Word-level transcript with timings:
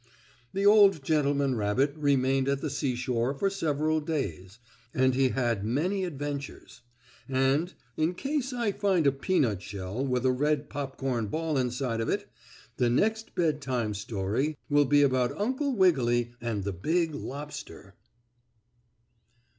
The 0.51 0.65
old 0.65 1.03
gentleman 1.03 1.53
rabbit 1.53 1.93
remained 1.95 2.47
at 2.49 2.61
the 2.61 2.71
seashore 2.71 3.35
for 3.35 3.51
several 3.51 3.99
days, 4.01 4.57
and 4.95 5.13
he 5.13 5.29
had 5.29 5.63
many 5.63 6.05
adventures. 6.05 6.81
And, 7.29 7.71
in 7.95 8.15
case 8.15 8.51
I 8.51 8.71
find 8.71 9.05
a 9.05 9.11
peanut 9.11 9.61
shell 9.61 10.03
with 10.03 10.25
a 10.25 10.31
red 10.31 10.71
popcorn 10.71 11.27
ball 11.27 11.55
inside 11.55 12.01
of 12.01 12.09
it, 12.09 12.27
the 12.77 12.89
next 12.89 13.35
bedtime 13.35 13.93
story 13.93 14.57
will 14.71 14.85
be 14.85 15.03
about 15.03 15.37
Uncle 15.39 15.75
Wiggily 15.75 16.33
and 16.41 16.63
the 16.63 16.73
big 16.73 17.13
lobster. 17.13 17.93